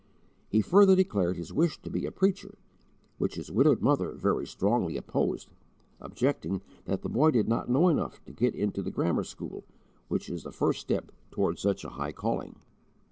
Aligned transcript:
He 0.49 0.61
further 0.61 0.95
declared 0.95 1.37
his 1.37 1.53
wish 1.53 1.79
to 1.83 1.89
be 1.91 2.07
a 2.07 2.11
preacher, 2.11 2.57
which 3.19 3.35
his 3.35 3.51
widowed 3.51 3.83
mother 3.83 4.13
very 4.13 4.47
strongly 4.47 4.97
opposed, 4.97 5.49
objecting 5.99 6.63
that 6.85 7.03
the 7.03 7.07
boy 7.09 7.29
did 7.29 7.47
not 7.47 7.69
know 7.69 7.87
enough 7.87 8.19
to 8.25 8.33
get 8.33 8.55
into 8.55 8.81
the 8.81 8.89
grammar 8.89 9.23
school, 9.23 9.63
which 10.07 10.27
is 10.27 10.41
the 10.41 10.51
first 10.51 10.81
step 10.81 11.11
toward 11.29 11.59
such 11.59 11.83
a 11.85 11.89
high 11.89 12.13
calling. 12.13 12.55